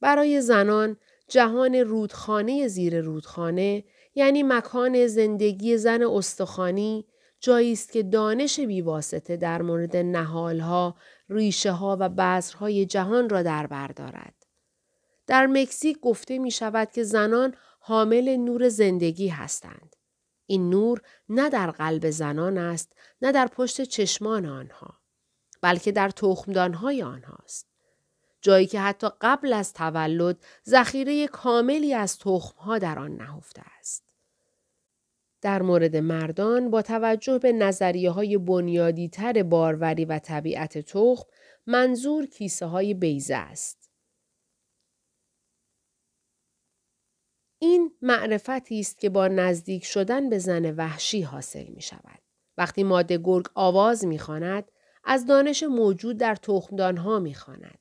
برای 0.00 0.40
زنان 0.40 0.96
جهان 1.28 1.74
رودخانه 1.74 2.68
زیر 2.68 3.00
رودخانه 3.00 3.84
یعنی 4.14 4.42
مکان 4.42 5.06
زندگی 5.06 5.76
زن 5.76 6.02
استخوانی 6.02 7.06
جایی 7.40 7.72
است 7.72 7.92
که 7.92 8.02
دانش 8.02 8.60
بیواسطه 8.60 9.36
در 9.36 9.62
مورد 9.62 9.96
نهالها، 9.96 10.96
ریشه 11.28 11.72
ها 11.72 11.96
و 12.00 12.08
بذرهای 12.08 12.86
جهان 12.86 13.28
را 13.28 13.42
در 13.42 13.66
بر 13.66 13.88
دارد. 13.88 14.46
در 15.26 15.46
مکزیک 15.46 16.00
گفته 16.00 16.38
می 16.38 16.50
شود 16.50 16.90
که 16.90 17.02
زنان 17.02 17.54
حامل 17.80 18.36
نور 18.36 18.68
زندگی 18.68 19.28
هستند. 19.28 19.96
این 20.46 20.70
نور 20.70 21.00
نه 21.28 21.48
در 21.48 21.70
قلب 21.70 22.10
زنان 22.10 22.58
است 22.58 22.96
نه 23.22 23.32
در 23.32 23.46
پشت 23.46 23.82
چشمان 23.82 24.46
آنها 24.46 24.98
بلکه 25.60 25.92
در 25.92 26.10
تخمدانهای 26.10 27.02
آنهاست. 27.02 27.66
جایی 28.42 28.66
که 28.66 28.80
حتی 28.80 29.08
قبل 29.20 29.52
از 29.52 29.72
تولد 29.72 30.44
ذخیره 30.68 31.28
کاملی 31.28 31.94
از 31.94 32.18
تخمها 32.18 32.78
در 32.78 32.98
آن 32.98 33.16
نهفته 33.16 33.62
است. 33.78 34.09
در 35.40 35.62
مورد 35.62 35.96
مردان 35.96 36.70
با 36.70 36.82
توجه 36.82 37.38
به 37.38 37.52
نظریه 37.52 38.10
های 38.10 38.38
بنیادی 38.38 39.08
تر 39.08 39.42
باروری 39.42 40.04
و 40.04 40.18
طبیعت 40.18 40.78
تخم 40.78 41.26
منظور 41.66 42.26
کیسه 42.26 42.66
های 42.66 42.94
بیزه 42.94 43.36
است. 43.36 43.90
این 47.58 47.92
معرفتی 48.02 48.80
است 48.80 48.98
که 48.98 49.08
با 49.10 49.28
نزدیک 49.28 49.84
شدن 49.84 50.30
به 50.30 50.38
زن 50.38 50.74
وحشی 50.74 51.22
حاصل 51.22 51.66
می 51.66 51.82
شود. 51.82 52.18
وقتی 52.58 52.82
ماده 52.82 53.18
گرگ 53.18 53.46
آواز 53.54 54.04
می 54.04 54.18
خاند، 54.18 54.72
از 55.04 55.26
دانش 55.26 55.62
موجود 55.62 56.16
در 56.16 56.34
تخمدانها 56.34 57.18
می 57.18 57.34
خاند. 57.34 57.78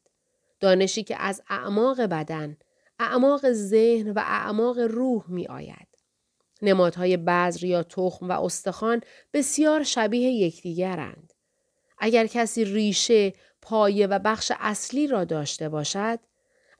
دانشی 0.60 1.04
که 1.04 1.22
از 1.22 1.42
اعماق 1.50 2.01
بدن، 2.01 2.58
اعماق 3.00 3.51
ذهن 3.51 4.12
و 4.12 4.20
اعماق 4.20 4.80
روح 4.80 5.32
می 5.32 5.48
آید. 5.48 5.88
نمادهای 6.62 7.18
بذر 7.18 7.63
یا 7.63 7.84
تخم 7.84 8.30
و 8.30 8.32
استخوان 8.32 9.01
بسیار 9.34 9.84
شبیه 9.84 10.30
یکدیگرند. 10.30 11.34
اگر 11.98 12.28
کسی 12.28 12.66
ریشه، 12.66 13.34
پایه 13.62 14.08
و 14.08 14.20
بخش 14.20 14.51
اصلی 14.60 15.08
را 15.08 15.24
داشته 15.24 15.70
باشد، 15.70 16.20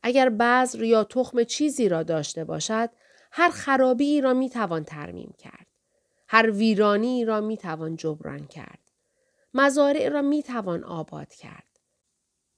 اگر 0.04 0.30
بذر 0.30 0.84
یا 0.84 1.04
تخم 1.04 1.44
چیزی 1.44 1.90
را 1.90 2.04
داشته 2.04 2.44
باشد، 2.44 2.90
هر 3.32 3.50
خرابی 3.50 4.22
را 4.22 4.34
می 4.34 4.50
توان 4.50 4.84
ترمیم 4.84 5.34
کرد. 5.38 5.68
هر 6.28 6.52
ویرانی 6.52 7.26
را 7.26 7.42
می 7.42 7.58
توان 7.58 7.96
جبران 7.96 8.48
کرد. 8.48 8.80
مزارع 9.54 10.10
را 10.10 10.22
می 10.22 10.44
توان 10.44 10.84
آباد 10.84 11.34
کرد. 11.34 11.80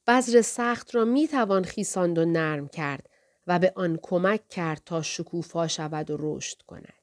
بذر 0.07 0.41
سخت 0.41 0.95
را 0.95 1.05
می 1.05 1.27
توان 1.27 1.63
خیساند 1.63 2.17
و 2.17 2.25
نرم 2.25 2.67
کرد 2.67 3.09
و 3.47 3.59
به 3.59 3.73
آن 3.75 3.99
کمک 4.01 4.49
کرد 4.49 4.81
تا 4.85 5.01
شکوفا 5.01 5.67
شود 5.67 6.11
و 6.11 6.17
رشد 6.19 6.61
کند. 6.61 7.00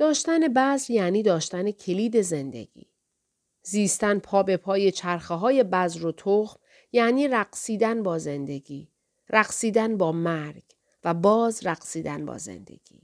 داشتن 0.00 0.48
بذر 0.48 0.90
یعنی 0.90 1.22
داشتن 1.22 1.70
کلید 1.70 2.20
زندگی. 2.20 2.86
زیستن 3.62 4.18
پا 4.18 4.42
به 4.42 4.56
پای 4.56 4.92
چرخه 4.92 5.34
های 5.34 5.64
بذر 5.64 6.06
و 6.06 6.12
تخم 6.12 6.60
یعنی 6.92 7.28
رقصیدن 7.28 8.02
با 8.02 8.18
زندگی، 8.18 8.88
رقصیدن 9.30 9.96
با 9.96 10.12
مرگ 10.12 10.62
و 11.04 11.14
باز 11.14 11.66
رقصیدن 11.66 12.26
با 12.26 12.38
زندگی. 12.38 13.02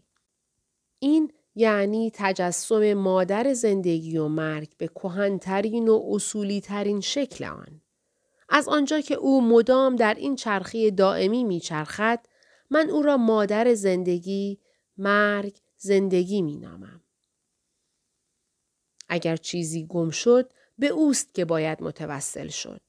این 0.98 1.32
یعنی 1.54 2.12
تجسم 2.14 2.94
مادر 2.94 3.52
زندگی 3.54 4.18
و 4.18 4.28
مرگ 4.28 4.68
به 4.78 4.88
کهنترین 4.88 5.88
و 5.88 6.02
اصولی 6.10 6.60
ترین 6.60 7.00
شکل 7.00 7.44
آن. 7.44 7.80
از 8.48 8.68
آنجا 8.68 9.00
که 9.00 9.14
او 9.14 9.48
مدام 9.48 9.96
در 9.96 10.14
این 10.14 10.36
چرخی 10.36 10.90
دائمی 10.90 11.44
میچرخد، 11.44 12.20
من 12.70 12.90
او 12.90 13.02
را 13.02 13.16
مادر 13.16 13.74
زندگی، 13.74 14.58
مرگ، 14.98 15.56
زندگی 15.78 16.42
می 16.42 16.56
نامم. 16.56 17.02
اگر 19.08 19.36
چیزی 19.36 19.86
گم 19.86 20.10
شد 20.10 20.52
به 20.78 20.86
اوست 20.86 21.34
که 21.34 21.44
باید 21.44 21.82
متوسل 21.82 22.48
شد. 22.48 22.80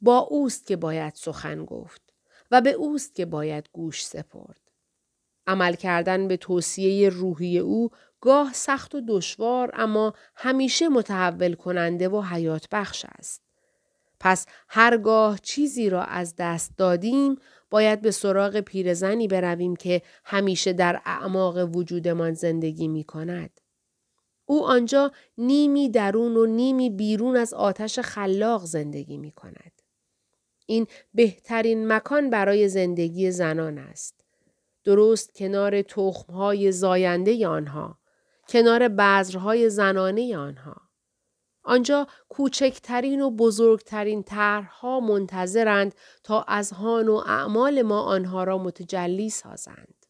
با 0.00 0.18
اوست 0.18 0.66
که 0.66 0.76
باید 0.76 1.14
سخن 1.14 1.64
گفت 1.64 2.14
و 2.50 2.60
به 2.60 2.70
اوست 2.70 3.14
که 3.14 3.26
باید 3.26 3.68
گوش 3.72 4.06
سپرد. 4.06 4.60
عمل 5.46 5.74
کردن 5.74 6.28
به 6.28 6.36
توصیه 6.36 7.08
روحی 7.08 7.58
او 7.58 7.90
گاه 8.20 8.52
سخت 8.52 8.94
و 8.94 9.00
دشوار 9.08 9.70
اما 9.74 10.14
همیشه 10.36 10.88
متحول 10.88 11.54
کننده 11.54 12.08
و 12.08 12.22
حیات 12.22 12.68
بخش 12.72 13.06
است. 13.08 13.49
پس 14.20 14.46
هرگاه 14.68 15.38
چیزی 15.38 15.90
را 15.90 16.02
از 16.02 16.34
دست 16.38 16.72
دادیم 16.76 17.36
باید 17.70 18.02
به 18.02 18.10
سراغ 18.10 18.60
پیرزنی 18.60 19.28
برویم 19.28 19.76
که 19.76 20.02
همیشه 20.24 20.72
در 20.72 21.00
اعماق 21.04 21.76
وجودمان 21.76 22.34
زندگی 22.34 22.88
می 22.88 23.04
کند. 23.04 23.60
او 24.46 24.66
آنجا 24.66 25.12
نیمی 25.38 25.88
درون 25.88 26.36
و 26.36 26.46
نیمی 26.46 26.90
بیرون 26.90 27.36
از 27.36 27.54
آتش 27.54 27.98
خلاق 27.98 28.64
زندگی 28.64 29.16
می 29.16 29.32
کند. 29.32 29.72
این 30.66 30.86
بهترین 31.14 31.92
مکان 31.92 32.30
برای 32.30 32.68
زندگی 32.68 33.30
زنان 33.30 33.78
است. 33.78 34.24
درست 34.84 35.34
کنار 35.34 35.82
تخمهای 35.82 36.72
زاینده 36.72 37.48
آنها، 37.48 37.98
کنار 38.48 38.88
بذرهای 38.88 39.70
زنانه 39.70 40.36
آنها. 40.36 40.89
آنجا 41.62 42.06
کوچکترین 42.28 43.20
و 43.20 43.30
بزرگترین 43.30 44.22
طرحها 44.22 45.00
منتظرند 45.00 45.94
تا 46.24 46.42
از 46.42 46.72
هان 46.72 47.08
و 47.08 47.14
اعمال 47.14 47.82
ما 47.82 48.02
آنها 48.02 48.44
را 48.44 48.58
متجلی 48.58 49.30
سازند. 49.30 50.06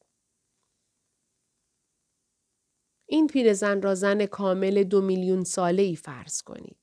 این 3.07 3.27
پیرزن 3.27 3.83
را 3.83 3.95
زن 3.95 4.27
کامل 4.27 4.83
دو 4.83 5.01
میلیون 5.01 5.45
ساله 5.45 5.83
ای 5.83 5.97
فرض 5.97 6.43
کنید. 6.43 6.77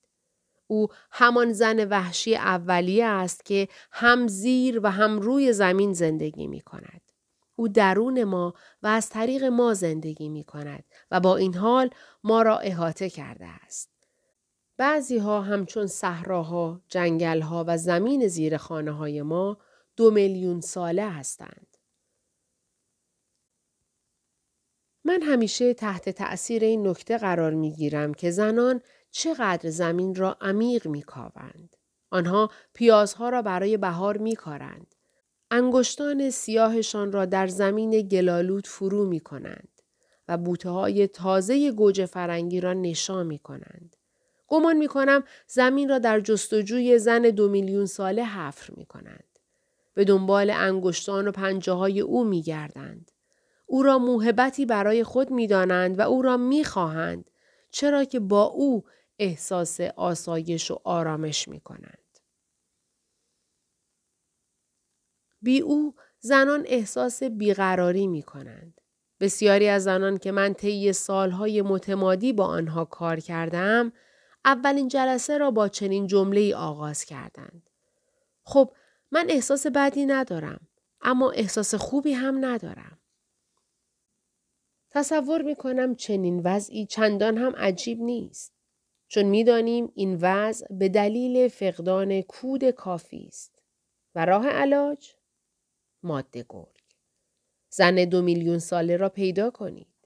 او 0.68 0.88
همان 1.12 1.54
زن 1.54 1.88
وحشی 1.88 2.36
اولیه 2.36 3.06
است 3.06 3.46
که 3.46 3.68
هم 3.92 4.28
زیر 4.28 4.80
و 4.84 4.92
هم 4.92 5.20
روی 5.20 5.54
زمین 5.54 5.94
زندگی 5.94 6.48
می 6.48 6.62
کند. 6.62 7.02
او 7.56 7.68
درون 7.68 8.24
ما 8.24 8.54
و 8.84 8.88
از 8.88 9.10
طریق 9.10 9.44
ما 9.44 9.74
زندگی 9.74 10.30
می 10.30 10.44
کند 10.44 10.84
و 11.12 11.20
با 11.20 11.38
این 11.38 11.56
حال 11.56 11.90
ما 12.24 12.42
را 12.42 12.58
احاطه 12.58 13.10
کرده 13.10 13.46
است. 13.46 13.97
بعضی 14.78 15.18
ها 15.18 15.42
همچون 15.42 15.88
صحراها، 15.88 16.82
جنگلها 16.90 17.66
و 17.68 17.78
زمین 17.78 18.28
زیر 18.28 18.58
خانه 18.58 18.92
های 18.92 19.22
ما 19.22 19.58
دو 19.96 20.12
میلیون 20.12 20.62
ساله 20.62 21.10
هستند. 21.10 21.78
من 25.04 25.22
همیشه 25.22 25.74
تحت 25.74 26.10
تأثیر 26.10 26.64
این 26.64 26.88
نکته 26.88 27.18
قرار 27.18 27.54
می 27.54 27.74
گیرم 27.74 28.14
که 28.14 28.32
زنان 28.32 28.82
چقدر 29.12 29.70
زمین 29.70 30.16
را 30.16 30.38
عمیق 30.42 30.88
می 30.88 31.02
کاوند. 31.02 31.76
آنها 32.12 32.52
پیازها 32.74 33.30
را 33.30 33.42
برای 33.42 33.78
بهار 33.78 34.18
می 34.18 34.36
کارند. 34.36 34.96
انگشتان 35.52 36.30
سیاهشان 36.30 37.12
را 37.12 37.26
در 37.26 37.48
زمین 37.48 38.02
گلالود 38.02 38.68
فرو 38.68 39.06
می 39.06 39.20
کنند 39.20 39.82
و 40.28 40.38
بوته 40.38 40.70
های 40.70 41.08
تازه 41.08 41.72
گوجه 41.72 42.06
فرنگی 42.06 42.62
را 42.62 42.74
نشان 42.74 43.26
می 43.28 43.40
کنند. 43.40 43.97
گمان 44.48 44.78
می 44.78 44.88
کنم 44.88 45.24
زمین 45.48 45.90
را 45.90 46.00
در 46.00 46.20
جستجوی 46.20 47.00
زن 47.00 47.22
دو 47.22 47.50
میلیون 47.50 47.86
ساله 47.86 48.24
حفر 48.24 48.74
می 48.78 48.86
کنند. 48.86 49.40
به 49.94 50.04
دنبال 50.04 50.50
انگشتان 50.50 51.28
و 51.28 51.32
پنجه 51.32 51.74
های 51.74 52.02
او 52.02 52.24
می 52.24 52.42
گردند. 52.42 53.12
او 53.66 53.84
را 53.84 54.00
موهبتی 54.00 54.66
برای 54.66 55.04
خود 55.04 55.32
می 55.32 55.48
دانند 55.48 56.00
و 56.00 56.02
او 56.02 56.22
را 56.22 56.38
می 56.38 56.64
خواهند 56.64 57.30
چرا 57.72 58.04
که 58.04 58.20
با 58.20 58.44
او 58.44 58.84
احساس 59.20 59.82
آسایش 59.82 60.72
و 60.72 60.80
آرامش 60.84 61.48
می 61.48 61.60
کنند. 61.60 62.20
بی 65.42 65.60
او 65.60 65.96
زنان 66.20 66.64
احساس 66.68 67.24
بیقراری 67.24 68.08
می 68.08 68.24
کنند. 68.24 68.82
بسیاری 69.20 69.68
از 69.68 69.84
زنان 69.84 70.18
که 70.18 70.32
من 70.32 70.54
طی 70.54 70.94
سالهای 70.94 71.62
متمادی 71.62 72.34
با 72.34 72.46
آنها 72.46 72.86
کار 72.86 73.20
کردم 73.20 73.92
اولین 74.48 74.88
جلسه 74.88 75.38
را 75.38 75.52
با 75.52 75.68
چنین 75.68 76.08
جمله 76.08 76.40
ای 76.40 76.54
آغاز 76.54 77.06
کردند. 77.06 77.70
خب 78.44 78.74
من 79.12 79.26
احساس 79.30 79.68
بدی 79.68 80.06
ندارم 80.06 80.68
اما 81.02 81.32
احساس 81.32 81.76
خوبی 81.76 82.14
هم 82.14 82.46
ندارم. 82.46 83.00
تصور 84.90 85.42
می 85.42 85.56
کنم 85.56 85.96
چنین 85.96 86.42
وضعی 86.44 86.86
چندان 86.86 87.38
هم 87.38 87.56
عجیب 87.56 88.02
نیست. 88.02 88.54
چون 89.08 89.26
می‌دانیم 89.26 89.92
این 89.96 90.18
وضع 90.22 90.68
به 90.72 90.90
دلیل 90.90 91.48
فقدان 91.48 92.22
کود 92.22 92.70
کافی 92.70 93.26
است. 93.28 93.62
و 94.16 94.26
راه 94.26 94.48
علاج؟ 94.48 95.16
ماده 96.04 96.46
گرگ. 96.50 96.78
زن 97.70 97.96
دو 97.96 98.22
میلیون 98.22 98.60
ساله 98.60 98.98
را 98.98 99.10
پیدا 99.10 99.50
کنید. 99.52 99.97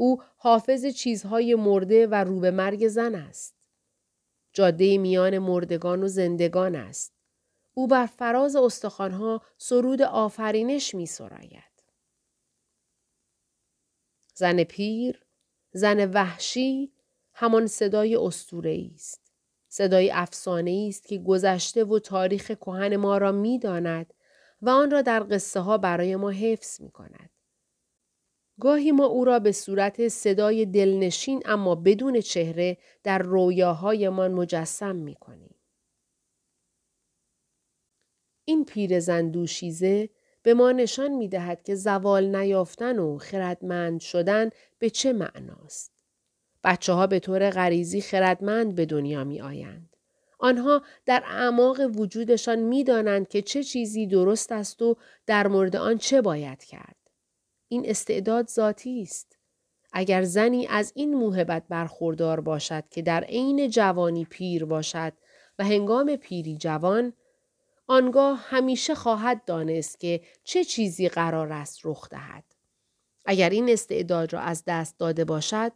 او 0.00 0.22
حافظ 0.36 0.86
چیزهای 0.86 1.54
مرده 1.54 2.06
و 2.06 2.14
روبه 2.14 2.50
مرگ 2.50 2.88
زن 2.88 3.14
است. 3.14 3.54
جاده 4.52 4.98
میان 4.98 5.38
مردگان 5.38 6.02
و 6.02 6.08
زندگان 6.08 6.74
است. 6.74 7.14
او 7.74 7.86
بر 7.86 8.06
فراز 8.06 8.56
استخوانها 8.56 9.42
سرود 9.58 10.02
آفرینش 10.02 10.94
می 10.94 11.06
سراید. 11.06 11.82
زن 14.34 14.64
پیر، 14.64 15.24
زن 15.72 16.10
وحشی، 16.10 16.92
همان 17.32 17.66
صدای 17.66 18.16
استوره 18.16 18.90
است. 18.94 19.32
صدای 19.68 20.10
افسانه 20.10 20.86
است 20.88 21.06
که 21.06 21.18
گذشته 21.18 21.84
و 21.84 21.98
تاریخ 21.98 22.46
کهن 22.50 22.96
ما 22.96 23.18
را 23.18 23.32
می‌داند 23.32 24.14
و 24.62 24.70
آن 24.70 24.90
را 24.90 25.02
در 25.02 25.26
قصه 25.30 25.60
ها 25.60 25.78
برای 25.78 26.16
ما 26.16 26.30
حفظ 26.30 26.80
می 26.80 26.90
کند. 26.90 27.30
گاهی 28.60 28.92
ما 28.92 29.04
او 29.04 29.24
را 29.24 29.38
به 29.38 29.52
صورت 29.52 30.08
صدای 30.08 30.66
دلنشین 30.66 31.42
اما 31.44 31.74
بدون 31.74 32.20
چهره 32.20 32.76
در 33.04 33.18
رویاهایمان 33.18 34.32
مجسم 34.32 34.96
می 34.96 35.14
کنیم. 35.14 35.54
این 38.44 38.64
پیرزن 38.64 39.30
دوشیزه 39.30 40.08
به 40.42 40.54
ما 40.54 40.72
نشان 40.72 41.10
می 41.10 41.28
دهد 41.28 41.62
که 41.62 41.74
زوال 41.74 42.36
نیافتن 42.36 42.98
و 42.98 43.18
خردمند 43.18 44.00
شدن 44.00 44.50
به 44.78 44.90
چه 44.90 45.12
معناست. 45.12 45.92
بچه 46.64 46.92
ها 46.92 47.06
به 47.06 47.18
طور 47.18 47.50
غریزی 47.50 48.00
خردمند 48.00 48.74
به 48.74 48.86
دنیا 48.86 49.24
می 49.24 49.40
آیند. 49.40 49.96
آنها 50.38 50.82
در 51.06 51.22
اعماق 51.26 51.80
وجودشان 51.80 52.58
می 52.58 52.84
دانند 52.84 53.28
که 53.28 53.42
چه 53.42 53.64
چیزی 53.64 54.06
درست 54.06 54.52
است 54.52 54.82
و 54.82 54.96
در 55.26 55.46
مورد 55.46 55.76
آن 55.76 55.98
چه 55.98 56.22
باید 56.22 56.64
کرد. 56.64 56.99
این 57.72 57.90
استعداد 57.90 58.48
ذاتی 58.48 59.02
است. 59.02 59.38
اگر 59.92 60.22
زنی 60.22 60.66
از 60.66 60.92
این 60.96 61.14
موهبت 61.14 61.64
برخوردار 61.68 62.40
باشد 62.40 62.84
که 62.90 63.02
در 63.02 63.24
عین 63.24 63.70
جوانی 63.70 64.24
پیر 64.24 64.64
باشد 64.64 65.12
و 65.58 65.64
هنگام 65.64 66.16
پیری 66.16 66.56
جوان 66.56 67.12
آنگاه 67.86 68.38
همیشه 68.48 68.94
خواهد 68.94 69.44
دانست 69.44 70.00
که 70.00 70.20
چه 70.44 70.64
چیزی 70.64 71.08
قرار 71.08 71.52
است 71.52 71.80
رخ 71.84 72.08
دهد. 72.08 72.44
اگر 73.24 73.50
این 73.50 73.68
استعداد 73.68 74.32
را 74.32 74.40
از 74.40 74.64
دست 74.66 74.98
داده 74.98 75.24
باشد 75.24 75.72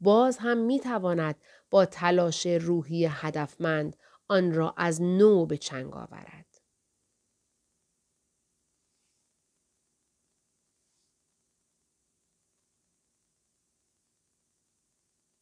باز 0.00 0.38
هم 0.38 0.58
می 0.58 0.80
تواند 0.80 1.36
با 1.70 1.86
تلاش 1.86 2.46
روحی 2.46 3.06
هدفمند 3.10 3.96
آن 4.28 4.52
را 4.52 4.74
از 4.76 5.02
نو 5.02 5.46
به 5.46 5.56
چنگ 5.56 5.96
آورد. 5.96 6.45